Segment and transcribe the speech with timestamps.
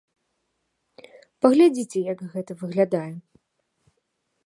[1.47, 3.11] Паглядзіце як гэта выглядае.